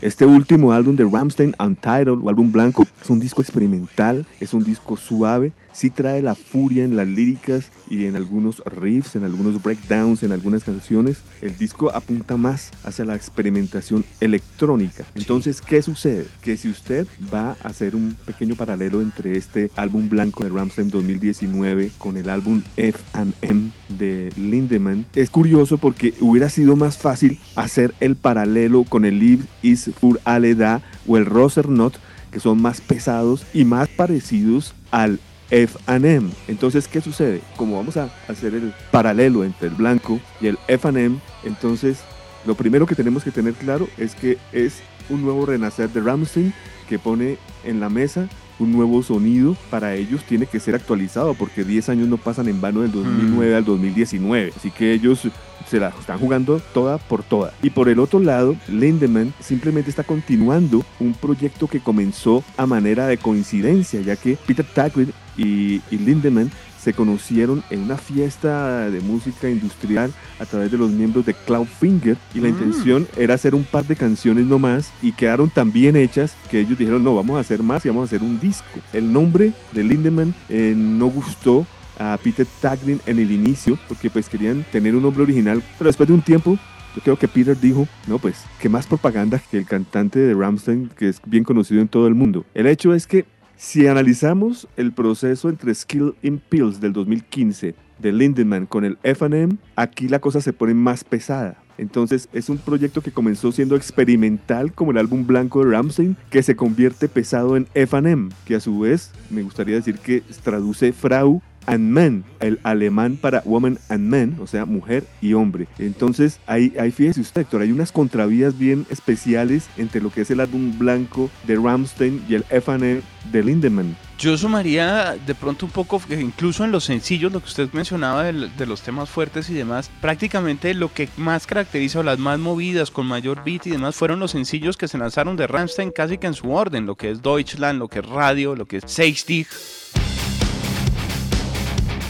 Este 0.00 0.24
último 0.24 0.72
álbum 0.72 0.96
de 0.96 1.04
Ramstein, 1.04 1.54
Untitled 1.58 2.20
o 2.22 2.28
álbum 2.28 2.50
blanco, 2.50 2.86
es 3.02 3.10
un 3.10 3.20
disco 3.20 3.42
experimental, 3.42 4.26
es 4.40 4.54
un 4.54 4.64
disco 4.64 4.96
suave, 4.96 5.52
sí 5.78 5.90
trae 5.90 6.22
la 6.22 6.34
furia 6.34 6.82
en 6.82 6.96
las 6.96 7.06
líricas 7.06 7.70
y 7.88 8.06
en 8.06 8.16
algunos 8.16 8.62
riffs, 8.66 9.14
en 9.14 9.22
algunos 9.22 9.62
breakdowns, 9.62 10.24
en 10.24 10.32
algunas 10.32 10.64
canciones. 10.64 11.18
El 11.40 11.56
disco 11.56 11.94
apunta 11.94 12.36
más 12.36 12.72
hacia 12.82 13.04
la 13.04 13.14
experimentación 13.14 14.04
electrónica. 14.20 15.04
Entonces, 15.14 15.60
¿qué 15.60 15.80
sucede? 15.80 16.26
Que 16.42 16.56
si 16.56 16.68
usted 16.68 17.06
va 17.32 17.56
a 17.62 17.68
hacer 17.68 17.94
un 17.94 18.16
pequeño 18.26 18.56
paralelo 18.56 19.00
entre 19.00 19.36
este 19.36 19.70
álbum 19.76 20.08
blanco 20.08 20.42
de 20.42 20.50
Ramstein 20.50 20.90
2019 20.90 21.92
con 21.96 22.16
el 22.16 22.28
álbum 22.28 22.62
F&M 22.76 23.70
de 23.88 24.32
Lindemann, 24.36 25.06
es 25.14 25.30
curioso 25.30 25.78
porque 25.78 26.12
hubiera 26.20 26.50
sido 26.50 26.74
más 26.74 26.98
fácil 26.98 27.38
hacer 27.54 27.94
el 28.00 28.16
paralelo 28.16 28.82
con 28.82 29.04
el 29.04 29.20
Live 29.20 29.44
is 29.62 29.90
für 30.00 30.18
alle 30.24 30.56
da 30.56 30.82
o 31.06 31.16
el 31.16 31.24
Roser 31.24 31.68
Not 31.68 31.94
que 32.30 32.40
son 32.40 32.60
más 32.60 32.80
pesados 32.80 33.46
y 33.54 33.64
más 33.64 33.88
parecidos 33.88 34.74
al 34.90 35.18
F&M. 35.50 36.30
Entonces, 36.46 36.88
¿qué 36.88 37.00
sucede? 37.00 37.40
Como 37.56 37.76
vamos 37.76 37.96
a 37.96 38.10
hacer 38.28 38.54
el 38.54 38.72
paralelo 38.90 39.44
entre 39.44 39.68
el 39.68 39.74
blanco 39.74 40.20
y 40.40 40.48
el 40.48 40.58
F&M, 40.68 41.18
entonces 41.44 41.98
lo 42.46 42.54
primero 42.54 42.86
que 42.86 42.94
tenemos 42.94 43.24
que 43.24 43.30
tener 43.30 43.54
claro 43.54 43.88
es 43.96 44.14
que 44.14 44.38
es 44.52 44.80
un 45.08 45.22
nuevo 45.22 45.46
renacer 45.46 45.90
de 45.90 46.00
Ramstein 46.00 46.54
que 46.88 46.98
pone 46.98 47.38
en 47.64 47.80
la 47.80 47.88
mesa 47.88 48.28
un 48.58 48.72
nuevo 48.72 49.02
sonido 49.02 49.56
para 49.70 49.94
ellos 49.94 50.24
tiene 50.24 50.46
que 50.46 50.60
ser 50.60 50.74
actualizado 50.74 51.34
porque 51.34 51.64
10 51.64 51.88
años 51.90 52.08
no 52.08 52.16
pasan 52.16 52.48
en 52.48 52.60
vano 52.60 52.82
del 52.82 52.92
2009 52.92 53.52
mm. 53.52 53.56
al 53.56 53.64
2019. 53.64 54.52
Así 54.56 54.70
que 54.70 54.92
ellos 54.92 55.28
se 55.68 55.78
la 55.78 55.88
están 55.88 56.18
jugando 56.18 56.60
toda 56.72 56.98
por 56.98 57.22
toda. 57.22 57.52
Y 57.62 57.70
por 57.70 57.88
el 57.88 57.98
otro 57.98 58.20
lado, 58.20 58.56
Lindemann 58.68 59.34
simplemente 59.40 59.90
está 59.90 60.02
continuando 60.02 60.84
un 60.98 61.14
proyecto 61.14 61.66
que 61.66 61.80
comenzó 61.80 62.42
a 62.56 62.66
manera 62.66 63.06
de 63.06 63.18
coincidencia, 63.18 64.00
ya 64.00 64.16
que 64.16 64.38
Peter 64.46 64.64
Tackwood 64.64 65.08
y, 65.36 65.80
y 65.90 65.98
Lindemann 65.98 66.50
se 66.80 66.92
conocieron 66.92 67.62
en 67.70 67.80
una 67.80 67.96
fiesta 67.96 68.90
de 68.90 69.00
música 69.00 69.48
industrial 69.48 70.12
a 70.38 70.46
través 70.46 70.70
de 70.70 70.78
los 70.78 70.90
miembros 70.90 71.26
de 71.26 71.34
Cloudfinger 71.34 72.16
y 72.34 72.40
la 72.40 72.48
mm. 72.48 72.50
intención 72.50 73.08
era 73.16 73.34
hacer 73.34 73.54
un 73.54 73.64
par 73.64 73.86
de 73.86 73.96
canciones 73.96 74.46
nomás 74.46 74.92
y 75.02 75.12
quedaron 75.12 75.50
tan 75.50 75.72
bien 75.72 75.96
hechas 75.96 76.34
que 76.50 76.60
ellos 76.60 76.78
dijeron 76.78 77.02
no, 77.02 77.14
vamos 77.14 77.36
a 77.36 77.40
hacer 77.40 77.62
más 77.62 77.84
y 77.84 77.88
vamos 77.88 78.02
a 78.02 78.06
hacer 78.06 78.22
un 78.22 78.38
disco. 78.38 78.80
El 78.92 79.12
nombre 79.12 79.52
de 79.72 79.84
Lindemann 79.84 80.34
eh, 80.48 80.74
no 80.76 81.06
gustó 81.06 81.66
a 81.98 82.18
Peter 82.22 82.46
Taglin 82.60 83.00
en 83.06 83.18
el 83.18 83.32
inicio 83.32 83.78
porque 83.88 84.08
pues 84.08 84.28
querían 84.28 84.64
tener 84.70 84.94
un 84.94 85.02
nombre 85.02 85.24
original, 85.24 85.62
pero 85.76 85.88
después 85.88 86.08
de 86.08 86.14
un 86.14 86.22
tiempo 86.22 86.58
yo 86.94 87.02
creo 87.02 87.16
que 87.16 87.28
Peter 87.28 87.58
dijo, 87.58 87.86
no, 88.06 88.18
pues, 88.18 88.44
que 88.58 88.68
más 88.68 88.86
propaganda 88.86 89.40
que 89.50 89.58
el 89.58 89.66
cantante 89.66 90.18
de 90.18 90.34
Ramstein, 90.34 90.90
que 90.96 91.08
es 91.08 91.20
bien 91.24 91.44
conocido 91.44 91.80
en 91.80 91.86
todo 91.86 92.08
el 92.08 92.14
mundo. 92.14 92.44
El 92.54 92.66
hecho 92.66 92.92
es 92.92 93.06
que 93.06 93.24
si 93.58 93.88
analizamos 93.88 94.68
el 94.76 94.92
proceso 94.92 95.48
entre 95.48 95.74
Skill 95.74 96.14
in 96.22 96.38
Pills 96.38 96.80
del 96.80 96.92
2015 96.92 97.74
de 97.98 98.12
Lindemann 98.12 98.66
con 98.66 98.84
el 98.84 98.98
FM, 99.02 99.56
aquí 99.74 100.06
la 100.06 100.20
cosa 100.20 100.40
se 100.40 100.52
pone 100.52 100.74
más 100.74 101.02
pesada. 101.02 101.60
Entonces 101.76 102.28
es 102.32 102.48
un 102.48 102.58
proyecto 102.58 103.02
que 103.02 103.10
comenzó 103.10 103.50
siendo 103.50 103.74
experimental 103.74 104.72
como 104.72 104.92
el 104.92 104.98
álbum 104.98 105.26
blanco 105.26 105.64
de 105.64 105.72
Ramsey, 105.72 106.16
que 106.30 106.44
se 106.44 106.54
convierte 106.54 107.08
pesado 107.08 107.56
en 107.56 107.66
FM, 107.74 108.30
que 108.44 108.54
a 108.54 108.60
su 108.60 108.78
vez 108.78 109.10
me 109.28 109.42
gustaría 109.42 109.74
decir 109.74 109.98
que 109.98 110.22
traduce 110.44 110.92
Frau 110.92 111.42
and 111.66 111.90
Man, 111.90 112.24
el 112.40 112.58
alemán 112.62 113.18
para 113.20 113.42
woman 113.44 113.78
and 113.88 114.08
man, 114.08 114.36
o 114.40 114.46
sea, 114.46 114.64
mujer 114.64 115.04
y 115.20 115.34
hombre. 115.34 115.68
Entonces, 115.78 116.40
ahí, 116.46 116.72
ahí 116.78 116.90
fíjese 116.90 117.20
usted, 117.20 117.42
Héctor, 117.42 117.62
hay 117.62 117.72
unas 117.72 117.92
contravías 117.92 118.58
bien 118.58 118.86
especiales 118.90 119.68
entre 119.76 120.00
lo 120.00 120.10
que 120.10 120.22
es 120.22 120.30
el 120.30 120.40
álbum 120.40 120.78
blanco 120.78 121.30
de 121.46 121.56
Ramstein 121.56 122.24
y 122.28 122.34
el 122.34 122.44
FNL 122.44 123.02
de 123.32 123.42
Lindemann. 123.42 123.96
Yo 124.18 124.36
sumaría 124.36 125.16
de 125.26 125.34
pronto 125.36 125.64
un 125.64 125.70
poco, 125.70 126.02
incluso 126.10 126.64
en 126.64 126.72
los 126.72 126.84
sencillos, 126.84 127.30
lo 127.30 127.38
que 127.38 127.46
usted 127.46 127.68
mencionaba 127.72 128.24
de, 128.24 128.66
los 128.66 128.82
temas 128.82 129.08
fuertes 129.08 129.48
y 129.48 129.54
demás, 129.54 129.92
prácticamente 130.00 130.74
lo 130.74 130.92
que 130.92 131.08
más 131.16 131.46
caracteriza 131.46 132.00
o 132.00 132.02
las 132.02 132.18
más 132.18 132.40
movidas 132.40 132.90
con 132.90 133.06
mayor 133.06 133.44
beat 133.44 133.68
y 133.68 133.70
demás 133.70 133.94
fueron 133.94 134.18
los 134.18 134.32
sencillos 134.32 134.76
que 134.76 134.88
se 134.88 134.98
lanzaron 134.98 135.36
de 135.36 135.46
Rammstein 135.46 135.92
casi 135.92 136.18
que 136.18 136.26
en 136.26 136.34
su 136.34 136.50
orden, 136.50 136.84
lo 136.84 136.96
que 136.96 137.10
es 137.10 137.22
Deutschland, 137.22 137.78
lo 137.78 137.86
que 137.86 138.00
es 138.00 138.06
Radio, 138.06 138.56
lo 138.56 138.66
que 138.66 138.78
es 138.78 138.84
Seistig 138.86 139.46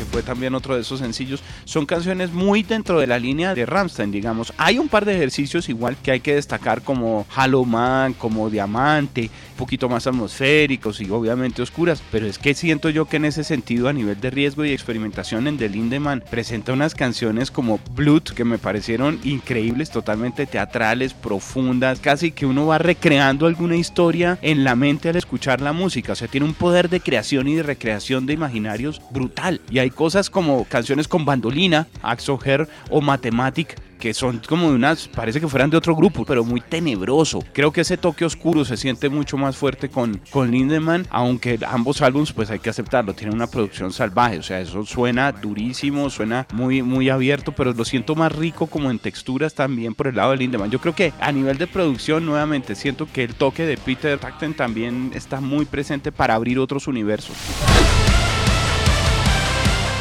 fue 0.08 0.22
también 0.22 0.54
otro 0.54 0.74
de 0.74 0.80
esos 0.80 1.00
sencillos, 1.00 1.42
son 1.64 1.86
canciones 1.86 2.32
muy 2.32 2.62
dentro 2.62 2.98
de 2.98 3.06
la 3.06 3.18
línea 3.18 3.54
de 3.54 3.66
Ramstein, 3.66 4.10
digamos. 4.10 4.52
Hay 4.56 4.78
un 4.78 4.88
par 4.88 5.04
de 5.04 5.14
ejercicios 5.14 5.68
igual 5.68 5.96
que 6.02 6.10
hay 6.10 6.20
que 6.20 6.34
destacar 6.34 6.82
como 6.82 7.26
Halo 7.34 7.64
Man, 7.64 8.14
como 8.14 8.50
Diamante, 8.50 9.30
un 9.50 9.56
poquito 9.56 9.88
más 9.88 10.06
atmosféricos 10.06 11.00
y 11.00 11.10
obviamente 11.10 11.62
oscuras, 11.62 12.02
pero 12.10 12.26
es 12.26 12.38
que 12.38 12.54
siento 12.54 12.90
yo 12.90 13.06
que 13.06 13.16
en 13.16 13.24
ese 13.24 13.44
sentido 13.44 13.88
a 13.88 13.92
nivel 13.92 14.20
de 14.20 14.30
riesgo 14.30 14.64
y 14.64 14.72
experimentación 14.72 15.46
en 15.46 15.58
The 15.58 15.68
Lindemann 15.68 16.22
presenta 16.30 16.72
unas 16.72 16.94
canciones 16.94 17.50
como 17.50 17.80
Blood 17.94 18.22
que 18.22 18.44
me 18.44 18.58
parecieron 18.58 19.20
increíbles, 19.24 19.90
totalmente 19.90 20.46
teatrales, 20.46 21.14
profundas, 21.14 22.00
casi 22.00 22.32
que 22.32 22.46
uno 22.46 22.66
va 22.66 22.78
recreando 22.78 23.46
alguna 23.46 23.76
historia 23.76 24.38
en 24.42 24.64
la 24.64 24.76
mente 24.76 25.08
al 25.08 25.16
escuchar 25.16 25.60
la 25.60 25.72
música, 25.72 26.12
o 26.12 26.16
sea, 26.16 26.28
tiene 26.28 26.46
un 26.46 26.54
poder 26.54 26.88
de 26.88 27.00
creación 27.00 27.48
y 27.48 27.54
de 27.54 27.62
recreación 27.62 28.26
de 28.26 28.32
imaginarios 28.32 29.00
brutal. 29.10 29.60
Y 29.70 29.78
hay 29.78 29.90
cosas 29.98 30.30
como 30.30 30.64
canciones 30.64 31.08
con 31.08 31.24
bandolina, 31.24 31.88
Axo 32.02 32.38
Her 32.44 32.68
o 32.88 33.00
Mathematic 33.00 33.76
que 33.98 34.14
son 34.14 34.40
como 34.48 34.68
de 34.68 34.76
unas, 34.76 35.08
parece 35.08 35.40
que 35.40 35.48
fueran 35.48 35.70
de 35.70 35.76
otro 35.76 35.96
grupo, 35.96 36.24
pero 36.24 36.44
muy 36.44 36.60
tenebroso. 36.60 37.40
Creo 37.52 37.72
que 37.72 37.80
ese 37.80 37.96
toque 37.96 38.24
oscuro 38.24 38.64
se 38.64 38.76
siente 38.76 39.08
mucho 39.08 39.36
más 39.36 39.56
fuerte 39.56 39.88
con, 39.88 40.20
con 40.30 40.52
Lindemann, 40.52 41.04
aunque 41.10 41.58
ambos 41.66 42.00
álbumes, 42.00 42.32
pues 42.32 42.48
hay 42.50 42.60
que 42.60 42.70
aceptarlo, 42.70 43.14
tienen 43.14 43.34
una 43.34 43.48
producción 43.48 43.92
salvaje, 43.92 44.38
o 44.38 44.42
sea, 44.44 44.60
eso 44.60 44.86
suena 44.86 45.32
durísimo, 45.32 46.10
suena 46.10 46.46
muy, 46.52 46.80
muy 46.82 47.08
abierto, 47.08 47.50
pero 47.50 47.72
lo 47.72 47.84
siento 47.84 48.14
más 48.14 48.30
rico 48.30 48.68
como 48.68 48.90
en 48.92 49.00
texturas 49.00 49.54
también 49.54 49.96
por 49.96 50.06
el 50.06 50.14
lado 50.14 50.30
de 50.30 50.36
Lindemann. 50.36 50.70
Yo 50.70 50.80
creo 50.80 50.94
que 50.94 51.12
a 51.18 51.32
nivel 51.32 51.58
de 51.58 51.66
producción, 51.66 52.24
nuevamente, 52.24 52.76
siento 52.76 53.08
que 53.12 53.24
el 53.24 53.34
toque 53.34 53.66
de 53.66 53.76
Peter 53.76 54.16
Tacten 54.16 54.54
también 54.54 55.10
está 55.14 55.40
muy 55.40 55.64
presente 55.64 56.12
para 56.12 56.36
abrir 56.36 56.60
otros 56.60 56.86
universos. 56.86 57.36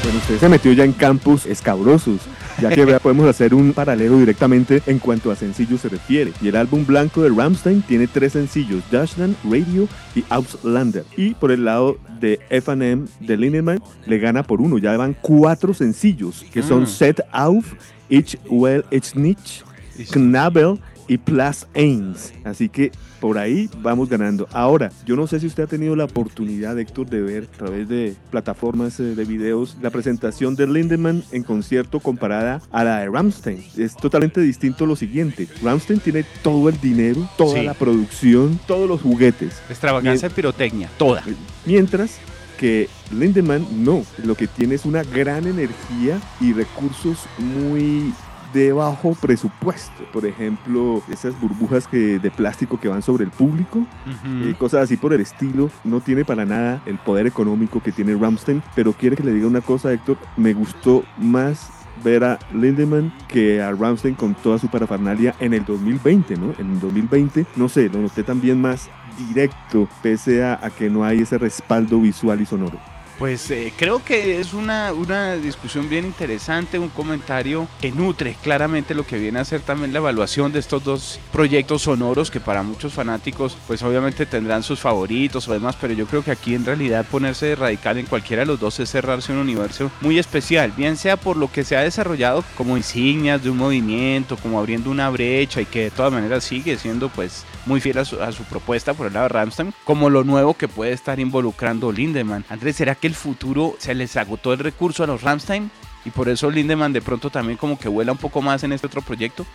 Bueno, 0.03 0.19
usted 0.19 0.39
se 0.39 0.49
metió 0.49 0.71
ya 0.73 0.85
en 0.85 0.93
campos 0.93 1.45
escabrosos, 1.45 2.21
ya 2.61 2.69
que 2.69 2.85
podemos 2.99 3.27
hacer 3.27 3.53
un 3.53 3.73
paralelo 3.73 4.17
directamente 4.19 4.81
en 4.85 4.99
cuanto 4.99 5.31
a 5.31 5.35
sencillos 5.35 5.81
se 5.81 5.89
refiere. 5.89 6.31
Y 6.41 6.47
el 6.47 6.55
álbum 6.55 6.85
blanco 6.85 7.21
de 7.21 7.29
Ramstein 7.29 7.81
tiene 7.81 8.07
tres 8.07 8.33
sencillos, 8.33 8.83
Dashland, 8.89 9.35
Radio 9.43 9.87
y 10.15 10.23
Auslander. 10.29 11.03
Y 11.17 11.33
por 11.33 11.51
el 11.51 11.65
lado 11.65 11.97
de 12.21 12.39
F&M 12.49 13.05
de 13.19 13.37
Lindemann 13.37 13.81
le 14.05 14.19
gana 14.19 14.43
por 14.43 14.61
uno, 14.61 14.77
ya 14.77 14.95
van 14.95 15.15
cuatro 15.19 15.73
sencillos, 15.73 16.45
que 16.53 16.63
son 16.63 16.83
Mm. 16.83 16.87
Set 16.87 17.21
Auf, 17.31 17.73
Ich 18.09 18.37
Well, 18.49 18.85
Ich 18.91 19.15
Nicht, 19.15 19.63
Knabel 20.11 20.79
y 21.07 21.17
Plus 21.17 21.67
Ains. 21.75 22.33
Así 22.45 22.69
que 22.69 22.91
por 23.19 23.37
ahí 23.37 23.69
vamos 23.81 24.09
ganando. 24.09 24.47
Ahora, 24.51 24.91
yo 25.05 25.15
no 25.15 25.27
sé 25.27 25.39
si 25.39 25.47
usted 25.47 25.63
ha 25.63 25.67
tenido 25.67 25.95
la 25.95 26.05
oportunidad, 26.05 26.77
Héctor, 26.79 27.07
de 27.09 27.21
ver 27.21 27.43
a 27.53 27.57
través 27.57 27.87
de 27.89 28.15
plataformas 28.31 28.99
eh, 28.99 29.03
de 29.15 29.25
videos 29.25 29.77
la 29.81 29.89
presentación 29.89 30.55
de 30.55 30.67
Lindemann 30.67 31.23
en 31.31 31.43
concierto 31.43 31.99
comparada 31.99 32.61
a 32.71 32.83
la 32.83 32.99
de 32.99 33.09
Ramstein. 33.09 33.63
Es 33.77 33.95
totalmente 33.95 34.41
distinto 34.41 34.85
lo 34.85 34.95
siguiente. 34.95 35.47
Ramstein 35.63 35.99
tiene 35.99 36.25
todo 36.43 36.69
el 36.69 36.79
dinero, 36.79 37.27
toda 37.37 37.59
Sí. 37.59 37.65
la 37.65 37.73
producción, 37.73 38.59
todos 38.67 38.87
los 38.87 39.01
juguetes. 39.01 39.61
Extravagancia 39.69 40.29
de 40.29 40.35
pirotecnia, 40.35 40.89
toda. 40.97 41.23
Mientras 41.65 42.17
que 42.57 42.89
Lindemann 43.11 43.67
no, 43.83 44.03
lo 44.23 44.33
que 44.35 44.47
tiene 44.47 44.75
es 44.75 44.85
una 44.85 45.03
gran 45.03 45.45
energía 45.45 46.19
y 46.41 46.53
recursos 46.53 47.19
muy 47.37 48.13
de 48.57 48.73
bajo 48.73 49.13
presupuesto. 49.13 50.03
Por 50.11 50.25
ejemplo, 50.25 51.03
esas 51.09 51.39
burbujas 51.39 51.87
que, 51.87 52.19
de 52.19 52.31
plástico 52.31 52.79
que 52.79 52.87
van 52.87 53.03
sobre 53.03 53.23
el 53.23 53.31
público, 53.31 53.85
eh, 54.25 54.55
cosas 54.57 54.83
así 54.83 54.97
por 54.97 55.13
el 55.13 55.21
estilo. 55.21 55.69
No 55.83 56.01
tiene 56.01 56.25
para 56.25 56.43
nada 56.45 56.81
el 56.85 56.97
poder 56.97 57.27
económico 57.27 57.81
que 57.81 57.91
tiene 57.91 58.15
Ramstein, 58.15 58.63
pero 58.75 58.93
quiere 58.93 59.15
que 59.15 59.23
le 59.23 59.33
diga 59.33 59.47
una 59.47 59.61
cosa, 59.61 59.93
Héctor, 59.93 60.17
me 60.37 60.53
gustó 60.53 61.03
más 61.17 61.69
ver 62.03 62.23
a 62.23 62.39
Lindemann 62.53 63.13
que 63.27 63.61
a 63.61 63.71
Ramstein 63.71 64.15
con 64.15 64.33
toda 64.35 64.57
su 64.57 64.67
parafernalia 64.67 65.35
en 65.39 65.53
el 65.53 65.63
2020, 65.63 66.35
¿no? 66.37 66.53
En 66.57 66.71
el 66.71 66.79
2020, 66.79 67.45
no 67.55 67.69
sé, 67.69 67.89
lo 67.89 68.01
noté 68.01 68.23
también 68.23 68.59
más 68.59 68.89
directo, 69.27 69.87
pese 70.01 70.43
a, 70.43 70.59
a 70.61 70.69
que 70.69 70.89
no 70.89 71.03
hay 71.03 71.21
ese 71.21 71.37
respaldo 71.37 71.99
visual 71.99 72.41
y 72.41 72.45
sonoro. 72.45 72.96
Pues 73.17 73.49
eh, 73.49 73.73
creo 73.75 74.03
que 74.05 74.39
es 74.39 74.53
una, 74.53 74.93
una 74.93 75.35
discusión 75.37 75.89
bien 75.89 76.05
interesante, 76.05 76.77
un 76.77 76.89
comentario 76.89 77.67
que 77.81 77.91
nutre 77.91 78.37
claramente 78.43 78.93
lo 78.93 79.07
que 79.07 79.17
viene 79.17 79.39
a 79.39 79.45
ser 79.45 79.61
también 79.61 79.91
la 79.91 79.97
evaluación 79.97 80.51
de 80.51 80.59
estos 80.59 80.83
dos 80.83 81.19
proyectos 81.31 81.81
sonoros 81.81 82.29
que 82.29 82.39
para 82.39 82.61
muchos 82.61 82.93
fanáticos 82.93 83.57
pues 83.65 83.81
obviamente 83.81 84.27
tendrán 84.27 84.61
sus 84.61 84.79
favoritos 84.79 85.47
o 85.47 85.53
demás, 85.53 85.75
pero 85.81 85.93
yo 85.95 86.05
creo 86.05 86.23
que 86.23 86.29
aquí 86.29 86.53
en 86.53 86.63
realidad 86.63 87.07
ponerse 87.09 87.55
radical 87.55 87.97
en 87.97 88.05
cualquiera 88.05 88.41
de 88.41 88.45
los 88.45 88.59
dos 88.59 88.79
es 88.79 88.91
cerrarse 88.91 89.31
un 89.31 89.39
universo 89.39 89.89
muy 90.01 90.19
especial, 90.19 90.71
bien 90.77 90.95
sea 90.95 91.17
por 91.17 91.37
lo 91.37 91.51
que 91.51 91.63
se 91.63 91.75
ha 91.75 91.81
desarrollado 91.81 92.43
como 92.55 92.77
insignias 92.77 93.43
de 93.43 93.49
un 93.49 93.57
movimiento, 93.57 94.37
como 94.37 94.59
abriendo 94.59 94.91
una 94.91 95.09
brecha 95.09 95.59
y 95.59 95.65
que 95.65 95.85
de 95.85 95.91
todas 95.91 96.13
maneras 96.13 96.43
sigue 96.43 96.77
siendo 96.77 97.09
pues 97.09 97.45
muy 97.65 97.81
fiel 97.81 97.97
a 97.97 98.05
su, 98.05 98.21
a 98.21 98.31
su 98.31 98.43
propuesta 98.43 98.93
por 98.93 99.07
el 99.07 99.13
lado 99.13 99.25
de 99.25 99.33
Ramstein, 99.33 99.73
como 99.85 100.11
lo 100.11 100.23
nuevo 100.23 100.53
que 100.53 100.67
puede 100.67 100.91
estar 100.91 101.19
involucrando 101.19 101.91
Lindemann. 101.91 102.45
Andrés, 102.49 102.75
¿será 102.75 102.93
que 102.93 103.06
el 103.07 103.15
futuro 103.15 103.75
se 103.79 103.95
les 103.95 104.15
agotó 104.17 104.53
el 104.53 104.59
recurso 104.59 105.03
a 105.03 105.07
los 105.07 105.21
Ramstein? 105.23 105.71
Y 106.05 106.11
por 106.11 106.29
eso 106.29 106.49
Lindemann 106.51 106.93
de 106.93 107.01
pronto 107.01 107.29
también 107.29 107.57
como 107.57 107.77
que 107.79 107.89
vuela 107.89 108.11
un 108.11 108.17
poco 108.17 108.41
más 108.41 108.63
en 108.63 108.71
este 108.71 108.87
otro 108.87 109.01
proyecto. 109.01 109.45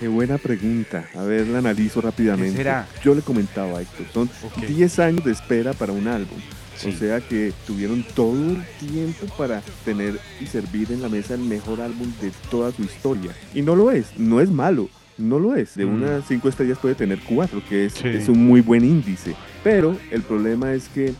Qué 0.00 0.08
buena 0.08 0.38
pregunta. 0.38 1.04
A 1.14 1.22
ver, 1.22 1.46
la 1.48 1.58
analizo 1.58 2.00
rápidamente. 2.00 2.52
¿Qué 2.52 2.56
será? 2.56 2.88
Yo 3.04 3.14
le 3.14 3.20
comentaba 3.20 3.78
a 3.78 3.82
Héctor, 3.82 4.06
son 4.14 4.30
Ok. 4.44 4.64
10 4.66 4.98
años 4.98 5.24
de 5.24 5.32
espera 5.32 5.72
para 5.74 5.92
un 5.92 6.08
álbum. 6.08 6.38
Sí. 6.76 6.88
O 6.88 6.92
sea 6.98 7.20
que 7.20 7.52
tuvieron 7.66 8.02
todo 8.14 8.32
el 8.52 8.64
tiempo 8.78 9.26
para 9.36 9.60
tener 9.84 10.18
y 10.40 10.46
servir 10.46 10.90
en 10.90 11.02
la 11.02 11.10
mesa 11.10 11.34
el 11.34 11.40
mejor 11.40 11.82
álbum 11.82 12.10
de 12.22 12.32
toda 12.50 12.72
su 12.72 12.82
historia. 12.82 13.32
Y 13.54 13.60
no 13.60 13.76
lo 13.76 13.90
es, 13.90 14.18
no 14.18 14.40
es 14.40 14.48
malo, 14.50 14.88
no 15.18 15.38
lo 15.38 15.54
es. 15.54 15.74
De 15.74 15.84
Mm. 15.84 15.94
unas 15.94 16.24
5 16.26 16.48
estrellas 16.48 16.78
puede 16.78 16.94
tener 16.94 17.20
4, 17.28 17.62
que 17.68 17.84
es, 17.84 17.92
Sí. 17.92 18.08
es 18.08 18.28
un 18.30 18.46
muy 18.46 18.62
buen 18.62 18.82
índice. 18.82 19.36
Pero 19.62 19.94
el 20.10 20.22
problema 20.22 20.72
es 20.72 20.88
que 20.88 21.12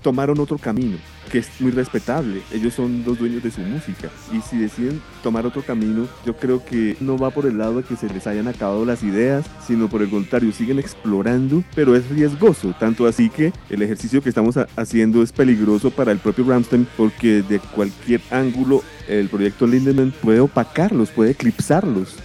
tomaron 0.00 0.38
otro 0.38 0.56
camino, 0.58 0.96
que 1.28 1.38
es 1.38 1.48
muy 1.60 1.70
respetable. 1.70 2.42
Ellos 2.52 2.74
son 2.74 3.02
los 3.06 3.18
dueños 3.18 3.42
de 3.42 3.50
su 3.50 3.60
música. 3.60 4.08
Y 4.32 4.40
si 4.40 4.58
deciden 4.58 5.00
tomar 5.22 5.46
otro 5.46 5.62
camino, 5.62 6.06
yo 6.26 6.36
creo 6.36 6.64
que 6.64 6.96
no 7.00 7.16
va 7.18 7.30
por 7.30 7.46
el 7.46 7.58
lado 7.58 7.76
de 7.78 7.82
que 7.84 7.96
se 7.96 8.08
les 8.08 8.26
hayan 8.26 8.48
acabado 8.48 8.84
las 8.84 9.02
ideas, 9.02 9.44
sino 9.66 9.88
por 9.88 10.02
el 10.02 10.10
contrario, 10.10 10.52
siguen 10.52 10.78
explorando, 10.78 11.62
pero 11.74 11.94
es 11.96 12.08
riesgoso. 12.08 12.74
Tanto 12.78 13.06
así 13.06 13.30
que 13.30 13.52
el 13.70 13.82
ejercicio 13.82 14.22
que 14.22 14.28
estamos 14.30 14.56
ha- 14.56 14.66
haciendo 14.76 15.22
es 15.22 15.32
peligroso 15.32 15.90
para 15.90 16.12
el 16.12 16.18
propio 16.18 16.44
Ramstein, 16.48 16.86
porque 16.96 17.42
de 17.42 17.58
cualquier 17.60 18.20
ángulo 18.30 18.82
el 19.08 19.28
proyecto 19.28 19.66
Lindemann 19.66 20.12
puede 20.22 20.40
opacarlos, 20.40 21.10
puede 21.10 21.30
eclipsarlos. 21.32 22.16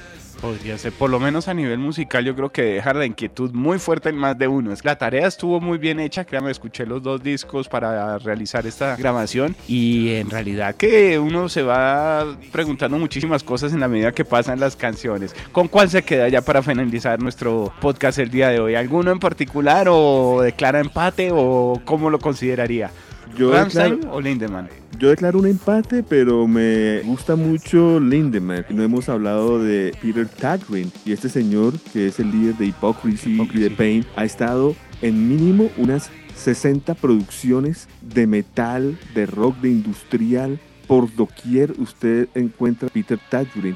Podría 0.43 0.77
ser, 0.77 0.91
por 0.91 1.09
lo 1.09 1.21
menos 1.21 1.47
a 1.47 1.53
nivel 1.53 1.79
musical, 1.79 2.25
yo 2.25 2.35
creo 2.35 2.51
que 2.51 2.63
dejar 2.63 2.97
la 2.97 3.05
inquietud 3.05 3.51
muy 3.53 3.79
fuerte 3.79 4.09
en 4.09 4.17
más 4.17 4.37
de 4.37 4.49
uno. 4.49 4.73
Es- 4.73 4.83
La 4.83 4.97
tarea 4.97 5.25
estuvo 5.25 5.61
muy 5.61 5.77
bien 5.77 6.01
hecha, 6.01 6.25
créame, 6.25 6.51
escuché 6.51 6.85
los 6.85 7.01
dos 7.01 7.23
discos 7.23 7.69
para 7.69 8.19
realizar 8.19 8.67
esta 8.67 8.97
grabación 8.97 9.55
y 9.69 10.15
en 10.15 10.29
realidad 10.29 10.75
que 10.75 11.17
uno 11.17 11.47
se 11.47 11.63
va 11.63 12.25
preguntando 12.51 12.97
muchísimas 12.97 13.41
cosas 13.41 13.71
en 13.71 13.79
la 13.79 13.87
medida 13.87 14.11
que 14.11 14.25
pasan 14.25 14.59
las 14.59 14.75
canciones. 14.75 15.33
¿Con 15.53 15.69
cuál 15.69 15.89
se 15.89 16.03
queda 16.03 16.27
ya 16.27 16.41
para 16.41 16.61
finalizar 16.61 17.21
nuestro 17.21 17.71
podcast 17.79 18.19
el 18.19 18.29
día 18.29 18.49
de 18.49 18.59
hoy? 18.59 18.75
¿Alguno 18.75 19.11
en 19.11 19.19
particular 19.19 19.87
o 19.89 20.41
declara 20.41 20.81
empate 20.81 21.29
o 21.31 21.79
cómo 21.85 22.09
lo 22.09 22.19
consideraría? 22.19 22.91
Yo 23.37 23.53
¿Rammstein 23.53 23.95
declaro, 23.95 24.15
o 24.17 24.19
Lindemann? 24.19 24.67
Yo 25.03 25.09
declaro 25.09 25.37
un 25.37 25.47
empate, 25.47 26.01
pero 26.01 26.47
me 26.47 27.01
gusta 27.01 27.35
mucho 27.35 27.99
Lindemann. 27.99 28.65
No 28.69 28.83
hemos 28.83 29.09
hablado 29.09 29.61
de 29.61 29.93
Peter 30.01 30.25
Tagrin 30.29 30.93
y 31.03 31.11
este 31.11 31.27
señor 31.27 31.73
que 31.91 32.07
es 32.07 32.21
el 32.21 32.31
líder 32.31 32.55
de 32.55 32.67
Hypocrisy, 32.67 33.31
y 33.31 33.35
de 33.35 33.43
Hypocrisy. 33.43 33.69
Pain 33.71 34.05
ha 34.15 34.23
estado 34.23 34.77
en 35.01 35.27
mínimo 35.27 35.69
unas 35.75 36.09
60 36.37 36.93
producciones 36.93 37.89
de 37.99 38.27
metal, 38.27 38.97
de 39.13 39.25
rock, 39.25 39.57
de 39.57 39.71
industrial. 39.71 40.61
Por 40.87 41.13
doquier 41.13 41.73
usted 41.79 42.29
encuentra 42.33 42.87
a 42.87 42.91
Peter 42.91 43.19
Tagrin. 43.29 43.75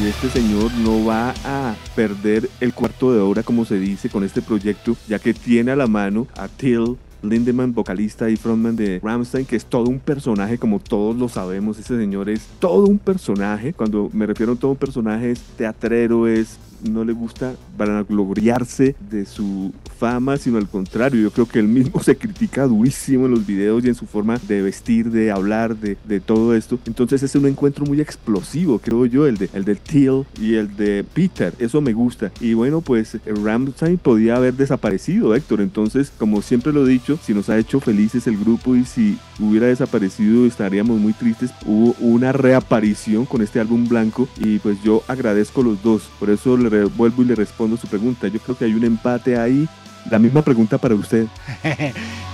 Y 0.00 0.06
este 0.06 0.30
señor 0.30 0.72
no 0.84 1.04
va 1.04 1.34
a 1.44 1.74
perder 1.96 2.48
el 2.60 2.74
cuarto 2.74 3.12
de 3.12 3.20
hora, 3.20 3.42
como 3.42 3.64
se 3.64 3.80
dice, 3.80 4.08
con 4.08 4.22
este 4.22 4.40
proyecto, 4.40 4.96
ya 5.08 5.18
que 5.18 5.34
tiene 5.34 5.72
a 5.72 5.76
la 5.76 5.88
mano 5.88 6.28
a 6.36 6.46
Till 6.46 6.96
Lindemann, 7.22 7.74
vocalista 7.74 8.28
y 8.28 8.36
frontman 8.36 8.76
de 8.76 9.00
Rammstein, 9.02 9.46
que 9.46 9.56
es 9.56 9.64
todo 9.64 9.88
un 9.88 10.00
personaje, 10.00 10.58
como 10.58 10.78
todos 10.78 11.16
lo 11.16 11.28
sabemos. 11.28 11.78
Ese 11.78 11.96
señor 11.96 12.28
es 12.28 12.46
todo 12.58 12.86
un 12.86 12.98
personaje. 12.98 13.72
Cuando 13.72 14.10
me 14.12 14.26
refiero 14.26 14.52
a 14.52 14.56
todo 14.56 14.72
un 14.72 14.76
personaje, 14.76 15.30
es 15.30 15.40
teatrero, 15.56 16.26
es 16.26 16.58
no 16.90 17.04
le 17.04 17.12
gusta 17.12 17.54
vanagloriarse 17.76 18.94
de 19.10 19.24
su 19.26 19.72
fama, 19.98 20.36
sino 20.36 20.58
al 20.58 20.68
contrario, 20.68 21.20
yo 21.20 21.30
creo 21.30 21.46
que 21.46 21.58
él 21.58 21.68
mismo 21.68 22.02
se 22.02 22.16
critica 22.16 22.66
durísimo 22.66 23.26
en 23.26 23.32
los 23.32 23.46
videos 23.46 23.84
y 23.84 23.88
en 23.88 23.94
su 23.94 24.06
forma 24.06 24.38
de 24.48 24.62
vestir, 24.62 25.10
de 25.10 25.30
hablar, 25.30 25.76
de, 25.76 25.92
todo 26.20 26.54
esto. 26.54 26.78
Entonces 26.86 27.22
es 27.22 27.34
un 27.34 27.46
encuentro 27.46 27.84
muy 27.84 28.00
explosivo, 28.00 28.78
creo 28.78 29.06
yo, 29.06 29.26
el 29.26 29.38
de, 29.38 29.48
el 29.54 29.64
de 29.64 29.74
Till 29.74 30.24
y 30.40 30.54
el 30.54 30.76
de 30.76 31.04
Peter, 31.04 31.52
eso 31.58 31.80
me 31.80 31.92
gusta. 31.92 32.30
Y 32.40 32.54
bueno, 32.54 32.80
pues 32.80 33.16
Ramstein 33.26 33.98
podía 33.98 34.36
haber 34.36 34.54
desaparecido, 34.54 35.34
Héctor, 35.34 35.60
entonces 35.60 36.12
como 36.16 36.42
siempre 36.42 36.72
lo 36.72 36.86
he 36.86 36.90
dicho, 36.90 37.18
si 37.22 37.34
nos 37.34 37.48
ha 37.48 37.58
hecho 37.58 37.80
felices 37.80 38.26
el 38.26 38.38
grupo 38.38 38.76
y 38.76 38.84
si 38.84 39.18
hubiera 39.40 39.66
desaparecido 39.66 40.46
estaríamos 40.46 41.00
muy 41.00 41.12
tristes. 41.12 41.50
Hubo 41.66 41.94
una 42.00 42.32
reaparición 42.32 43.26
con 43.26 43.42
este 43.42 43.60
álbum 43.60 43.88
blanco 43.88 44.28
y 44.38 44.58
pues 44.58 44.82
yo 44.82 45.02
agradezco 45.08 45.62
los 45.62 45.82
dos, 45.82 46.08
por 46.18 46.30
eso 46.30 46.56
le 46.56 46.68
vuelvo 46.96 47.22
y 47.22 47.26
le 47.26 47.34
respondo 47.34 47.76
su 47.76 47.86
pregunta. 47.86 48.28
Yo 48.28 48.40
creo 48.40 48.56
que 48.56 48.64
hay 48.64 48.74
un 48.74 48.84
empate 48.84 49.38
ahí. 49.38 49.68
La 50.10 50.18
misma 50.18 50.42
pregunta 50.42 50.78
para 50.78 50.94
usted. 50.94 51.26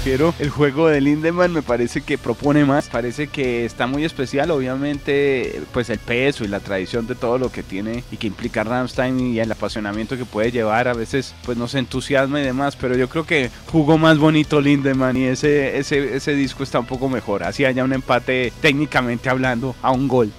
prefiero 0.00 0.34
el 0.38 0.48
juego 0.48 0.88
de 0.88 0.98
Lindemann, 1.02 1.52
me 1.52 1.60
parece 1.60 2.00
que 2.00 2.16
propone 2.16 2.64
más, 2.64 2.88
parece 2.88 3.26
que 3.26 3.66
está 3.66 3.86
muy 3.86 4.02
especial, 4.06 4.50
obviamente 4.50 5.60
pues 5.74 5.90
el 5.90 5.98
peso 5.98 6.42
y 6.42 6.48
la 6.48 6.60
tradición 6.60 7.06
de 7.06 7.14
todo 7.14 7.36
lo 7.36 7.52
que 7.52 7.62
tiene 7.62 8.02
y 8.10 8.16
que 8.16 8.26
implica 8.26 8.64
Ramstein 8.64 9.20
y 9.20 9.40
el 9.40 9.52
apasionamiento 9.52 10.16
que 10.16 10.24
puede 10.24 10.52
llevar, 10.52 10.88
a 10.88 10.94
veces 10.94 11.34
pues 11.44 11.58
nos 11.58 11.74
entusiasma 11.74 12.40
y 12.40 12.44
demás, 12.44 12.76
pero 12.76 12.96
yo 12.96 13.10
creo 13.10 13.26
que 13.26 13.50
jugó 13.70 13.98
más 13.98 14.16
bonito 14.16 14.62
Lindemann 14.62 15.18
y 15.18 15.24
ese, 15.24 15.76
ese, 15.76 16.16
ese 16.16 16.34
disco 16.34 16.62
está 16.62 16.80
un 16.80 16.86
poco 16.86 17.10
mejor, 17.10 17.42
así 17.42 17.66
haya 17.66 17.84
un 17.84 17.92
empate 17.92 18.54
técnicamente 18.62 19.28
hablando 19.28 19.76
a 19.82 19.90
un 19.90 20.08
gol. 20.08 20.32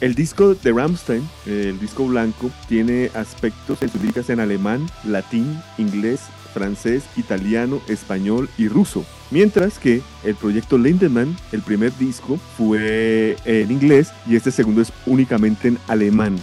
El 0.00 0.14
disco 0.14 0.54
de 0.54 0.72
Ramstein, 0.72 1.28
el 1.46 1.80
disco 1.80 2.06
blanco, 2.06 2.48
tiene 2.68 3.10
aspectos 3.14 3.82
en 3.82 3.88
sus 3.88 4.00
líricas 4.00 4.30
en 4.30 4.38
alemán, 4.38 4.86
latín, 5.02 5.60
inglés, 5.78 6.20
francés, 6.54 7.02
italiano, 7.16 7.82
español 7.88 8.48
y 8.56 8.68
ruso. 8.68 9.04
Mientras 9.30 9.78
que 9.78 10.00
el 10.22 10.36
proyecto 10.36 10.78
Lindemann, 10.78 11.36
el 11.52 11.60
primer 11.60 11.94
disco, 11.98 12.38
fue 12.56 13.36
en 13.44 13.70
inglés 13.70 14.12
y 14.26 14.36
este 14.36 14.50
segundo 14.50 14.80
es 14.80 14.92
únicamente 15.04 15.68
en 15.68 15.78
alemán. 15.88 16.38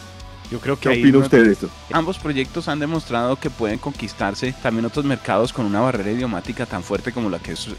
Yo 0.52 0.60
creo 0.60 0.76
que 0.76 0.90
¿Qué 0.90 1.00
opina 1.00 1.20
usted 1.20 1.46
de 1.46 1.54
esto? 1.54 1.70
Ambos 1.94 2.20
proyectos 2.20 2.68
han 2.68 2.80
demostrado 2.80 3.38
que 3.38 3.50
pueden 3.50 3.80
conquistarse 3.80 4.54
también 4.62 4.86
otros 4.86 5.06
mercados 5.06 5.54
con 5.54 5.66
una 5.66 5.80
barrera 5.80 6.12
idiomática 6.12 6.66
tan 6.66 6.84
fuerte 6.84 7.14
como 7.14 7.30
la 7.30 7.40
que 7.40 7.54
es 7.54 7.70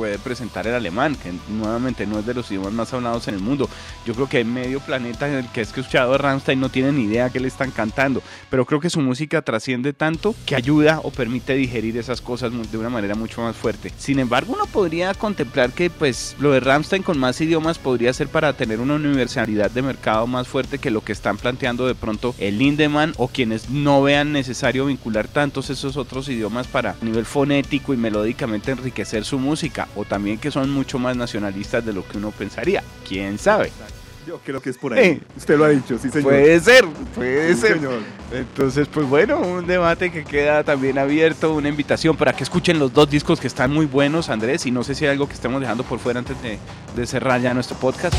puede 0.00 0.18
presentar 0.18 0.66
el 0.66 0.72
alemán, 0.72 1.14
que 1.14 1.30
nuevamente 1.52 2.06
no 2.06 2.18
es 2.18 2.24
de 2.24 2.32
los 2.32 2.50
idiomas 2.50 2.72
más 2.72 2.90
hablados 2.94 3.28
en 3.28 3.34
el 3.34 3.42
mundo. 3.42 3.68
Yo 4.06 4.14
creo 4.14 4.30
que 4.30 4.42
medio 4.44 4.80
planeta 4.80 5.28
en 5.28 5.34
el 5.34 5.48
que 5.48 5.60
he 5.60 5.62
escuchado 5.62 6.14
a 6.14 6.16
Rammstein 6.16 6.58
no 6.58 6.70
tiene 6.70 6.90
ni 6.90 7.02
idea 7.02 7.28
que 7.28 7.38
le 7.38 7.48
están 7.48 7.70
cantando, 7.70 8.22
pero 8.48 8.64
creo 8.64 8.80
que 8.80 8.88
su 8.88 9.02
música 9.02 9.42
trasciende 9.42 9.92
tanto 9.92 10.34
que 10.46 10.56
ayuda 10.56 11.00
o 11.02 11.10
permite 11.10 11.52
digerir 11.52 11.98
esas 11.98 12.22
cosas 12.22 12.50
de 12.72 12.78
una 12.78 12.88
manera 12.88 13.14
mucho 13.14 13.42
más 13.42 13.54
fuerte. 13.54 13.92
Sin 13.98 14.18
embargo, 14.20 14.54
uno 14.54 14.64
podría 14.64 15.12
contemplar 15.12 15.70
que 15.72 15.90
pues 15.90 16.34
lo 16.40 16.52
de 16.52 16.60
Rammstein 16.60 17.02
con 17.02 17.18
más 17.18 17.38
idiomas 17.42 17.78
podría 17.78 18.14
ser 18.14 18.28
para 18.28 18.54
tener 18.54 18.80
una 18.80 18.94
universalidad 18.94 19.70
de 19.70 19.82
mercado 19.82 20.26
más 20.26 20.48
fuerte 20.48 20.78
que 20.78 20.90
lo 20.90 21.04
que 21.04 21.12
están 21.12 21.36
planteando 21.36 21.86
de 21.86 21.94
pronto 21.94 22.34
el 22.38 22.56
Lindemann 22.56 23.12
o 23.18 23.28
quienes 23.28 23.68
no 23.68 24.02
vean 24.02 24.32
necesario 24.32 24.86
vincular 24.86 25.28
tantos 25.28 25.68
esos 25.68 25.98
otros 25.98 26.26
idiomas 26.30 26.68
para 26.68 26.92
a 26.92 27.04
nivel 27.04 27.26
fonético 27.26 27.92
y 27.92 27.98
melódicamente 27.98 28.70
enriquecer 28.70 29.26
su 29.26 29.38
música 29.38 29.88
o 29.96 30.04
también 30.04 30.38
que 30.38 30.50
son 30.50 30.70
mucho 30.70 30.98
más 30.98 31.16
nacionalistas 31.16 31.84
de 31.84 31.92
lo 31.92 32.06
que 32.06 32.18
uno 32.18 32.30
pensaría. 32.30 32.82
¿Quién 33.08 33.38
sabe? 33.38 33.72
Yo 34.26 34.38
creo 34.44 34.60
que 34.60 34.70
es 34.70 34.78
por 34.78 34.92
ahí. 34.92 35.04
Eh, 35.04 35.20
Usted 35.36 35.56
lo 35.56 35.64
ha 35.64 35.70
dicho, 35.70 35.98
sí, 35.98 36.10
señor. 36.10 36.24
Puede 36.24 36.60
ser, 36.60 36.84
puede 37.14 37.54
ser. 37.56 37.78
Entonces, 38.32 38.86
pues 38.86 39.06
bueno, 39.08 39.40
un 39.40 39.66
debate 39.66 40.12
que 40.12 40.24
queda 40.24 40.62
también 40.62 40.98
abierto, 40.98 41.54
una 41.54 41.68
invitación 41.68 42.16
para 42.16 42.32
que 42.32 42.44
escuchen 42.44 42.78
los 42.78 42.92
dos 42.92 43.10
discos 43.10 43.40
que 43.40 43.46
están 43.46 43.72
muy 43.72 43.86
buenos, 43.86 44.28
Andrés, 44.28 44.66
y 44.66 44.70
no 44.70 44.84
sé 44.84 44.94
si 44.94 45.06
hay 45.06 45.12
algo 45.12 45.26
que 45.26 45.34
estemos 45.34 45.60
dejando 45.60 45.84
por 45.84 45.98
fuera 45.98 46.18
antes 46.18 46.40
de, 46.42 46.58
de 46.94 47.06
cerrar 47.06 47.40
ya 47.40 47.54
nuestro 47.54 47.76
podcast 47.78 48.14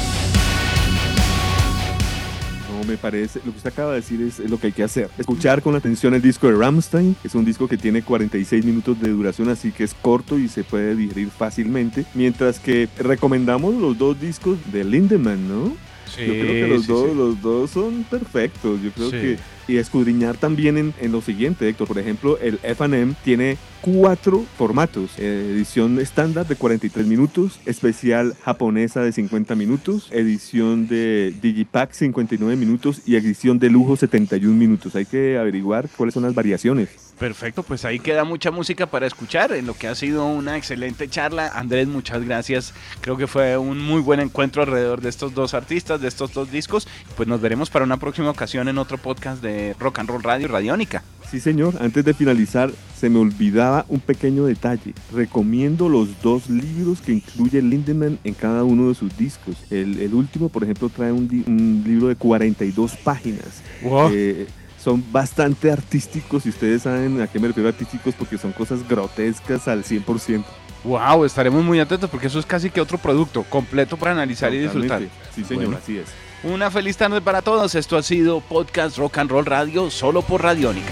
me 2.83 2.97
parece, 2.97 3.39
lo 3.45 3.51
que 3.51 3.57
usted 3.57 3.71
acaba 3.71 3.91
de 3.91 3.97
decir 3.97 4.21
es, 4.21 4.39
lo 4.39 4.59
que 4.59 4.67
hay 4.67 4.73
que 4.73 4.83
hacer. 4.83 5.09
Escuchar 5.17 5.61
con 5.61 5.75
atención 5.75 6.13
el 6.13 6.21
disco 6.21 6.47
de 6.47 6.55
Ramstein, 6.55 7.15
es 7.23 7.35
un 7.35 7.45
disco 7.45 7.67
que 7.67 7.77
tiene 7.77 8.01
46 8.01 8.65
minutos 8.65 8.99
de 8.99 9.09
duración, 9.09 9.49
así 9.49 9.71
que 9.71 9.83
es 9.83 9.93
corto 9.93 10.37
y 10.37 10.47
se 10.47 10.63
puede 10.63 10.95
digerir 10.95 11.29
fácilmente. 11.29 12.05
Mientras 12.13 12.59
que 12.59 12.89
recomendamos 12.97 13.75
los 13.75 13.97
dos 13.97 14.19
discos 14.19 14.57
de 14.71 14.83
Lindemann, 14.83 15.47
¿no? 15.47 15.90
Sí, 16.15 16.25
Yo 16.25 16.33
creo 16.33 16.47
que 16.47 16.67
los, 16.67 16.81
sí, 16.83 16.87
dos, 16.91 17.09
sí. 17.09 17.15
los 17.15 17.41
dos 17.41 17.71
son 17.71 18.03
perfectos. 18.03 18.81
Yo 18.81 18.91
creo 18.91 19.11
que. 19.11 19.37
Y 19.67 19.77
escudriñar 19.77 20.35
también 20.35 20.77
en, 20.77 20.93
en 20.99 21.11
lo 21.13 21.21
siguiente, 21.21 21.69
Héctor. 21.69 21.87
Por 21.87 21.97
ejemplo, 21.97 22.37
el 22.39 22.59
FM 22.63 23.13
tiene 23.23 23.57
cuatro 23.79 24.43
formatos: 24.57 25.17
edición 25.17 25.99
estándar 25.99 26.47
de 26.47 26.55
43 26.55 27.05
minutos, 27.05 27.59
especial 27.65 28.35
japonesa 28.43 29.01
de 29.01 29.11
50 29.13 29.55
minutos, 29.55 30.09
edición 30.11 30.87
de 30.87 31.33
Digipack 31.41 31.93
59 31.93 32.55
minutos 32.57 33.01
y 33.05 33.15
edición 33.15 33.59
de 33.59 33.69
lujo 33.69 33.95
71 33.95 34.53
minutos. 34.53 34.95
Hay 34.95 35.05
que 35.05 35.37
averiguar 35.37 35.87
cuáles 35.95 36.15
son 36.15 36.23
las 36.23 36.33
variaciones. 36.35 37.10
Perfecto, 37.21 37.61
pues 37.61 37.85
ahí 37.85 37.99
queda 37.99 38.23
mucha 38.23 38.49
música 38.49 38.87
para 38.87 39.05
escuchar 39.05 39.51
en 39.51 39.67
lo 39.67 39.75
que 39.75 39.87
ha 39.87 39.93
sido 39.93 40.25
una 40.25 40.57
excelente 40.57 41.07
charla. 41.07 41.49
Andrés, 41.53 41.87
muchas 41.87 42.25
gracias. 42.25 42.73
Creo 42.99 43.15
que 43.15 43.27
fue 43.27 43.59
un 43.59 43.77
muy 43.77 44.01
buen 44.01 44.19
encuentro 44.19 44.63
alrededor 44.63 45.01
de 45.01 45.09
estos 45.09 45.35
dos 45.35 45.53
artistas, 45.53 46.01
de 46.01 46.07
estos 46.07 46.33
dos 46.33 46.51
discos. 46.51 46.87
Pues 47.15 47.29
nos 47.29 47.39
veremos 47.39 47.69
para 47.69 47.85
una 47.85 47.97
próxima 47.97 48.31
ocasión 48.31 48.69
en 48.69 48.79
otro 48.79 48.97
podcast 48.97 49.39
de 49.43 49.75
Rock 49.79 49.99
and 49.99 50.09
Roll 50.09 50.23
Radio 50.23 50.47
Radiónica. 50.47 51.03
Sí, 51.29 51.39
señor. 51.39 51.75
Antes 51.79 52.03
de 52.03 52.15
finalizar, 52.15 52.71
se 52.97 53.07
me 53.07 53.19
olvidaba 53.19 53.85
un 53.87 53.99
pequeño 53.99 54.45
detalle. 54.45 54.95
Recomiendo 55.13 55.89
los 55.89 56.19
dos 56.23 56.49
libros 56.49 57.01
que 57.01 57.11
incluye 57.11 57.61
Lindemann 57.61 58.17
en 58.23 58.33
cada 58.33 58.63
uno 58.63 58.89
de 58.89 58.95
sus 58.95 59.15
discos. 59.15 59.57
El, 59.69 59.99
el 59.99 60.15
último, 60.15 60.49
por 60.49 60.63
ejemplo, 60.63 60.89
trae 60.89 61.11
un 61.11 61.83
libro 61.85 62.07
de 62.07 62.15
42 62.15 62.97
páginas. 62.97 63.61
Wow. 63.83 64.09
Eh, 64.11 64.47
son 64.83 65.03
bastante 65.11 65.71
artísticos 65.71 66.45
y 66.45 66.49
ustedes 66.49 66.81
saben 66.83 67.21
a 67.21 67.27
qué 67.27 67.39
me 67.39 67.47
refiero 67.47 67.69
artísticos 67.69 68.15
porque 68.17 68.37
son 68.37 68.51
cosas 68.51 68.87
grotescas 68.87 69.67
al 69.67 69.83
100%. 69.83 70.43
Wow, 70.83 71.25
estaremos 71.25 71.63
muy 71.63 71.79
atentos 71.79 72.09
porque 72.09 72.27
eso 72.27 72.39
es 72.39 72.45
casi 72.45 72.71
que 72.71 72.81
otro 72.81 72.97
producto 72.97 73.43
completo 73.43 73.97
para 73.97 74.13
analizar 74.13 74.51
y 74.53 74.59
disfrutar. 74.59 75.03
Sí, 75.35 75.43
señor, 75.43 75.65
Bueno. 75.65 75.79
así 75.81 75.97
es. 75.99 76.07
Una 76.43 76.71
feliz 76.71 76.97
tarde 76.97 77.21
para 77.21 77.43
todos. 77.43 77.75
Esto 77.75 77.97
ha 77.97 78.01
sido 78.01 78.41
Podcast 78.41 78.97
Rock 78.97 79.19
and 79.19 79.29
Roll 79.29 79.45
Radio 79.45 79.91
solo 79.91 80.23
por 80.23 80.41
Radiónica. 80.41 80.91